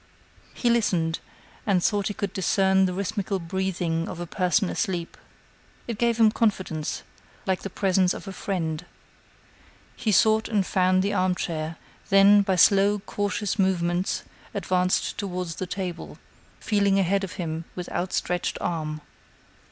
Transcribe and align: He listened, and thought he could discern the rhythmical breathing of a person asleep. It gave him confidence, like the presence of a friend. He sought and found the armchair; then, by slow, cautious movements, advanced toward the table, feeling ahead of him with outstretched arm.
He 0.55 0.71
listened, 0.71 1.19
and 1.63 1.83
thought 1.83 2.07
he 2.07 2.15
could 2.15 2.33
discern 2.33 2.87
the 2.87 2.93
rhythmical 2.95 3.37
breathing 3.37 4.09
of 4.09 4.19
a 4.19 4.25
person 4.25 4.67
asleep. 4.67 5.15
It 5.87 5.99
gave 5.99 6.17
him 6.19 6.31
confidence, 6.31 7.03
like 7.45 7.61
the 7.61 7.69
presence 7.69 8.15
of 8.15 8.27
a 8.27 8.33
friend. 8.33 8.83
He 9.95 10.11
sought 10.11 10.47
and 10.47 10.65
found 10.65 11.03
the 11.03 11.13
armchair; 11.13 11.77
then, 12.09 12.41
by 12.41 12.55
slow, 12.55 12.97
cautious 12.97 13.59
movements, 13.59 14.23
advanced 14.55 15.19
toward 15.19 15.49
the 15.49 15.67
table, 15.67 16.17
feeling 16.59 16.97
ahead 16.97 17.23
of 17.23 17.33
him 17.33 17.65
with 17.75 17.87
outstretched 17.89 18.57
arm. 18.59 19.01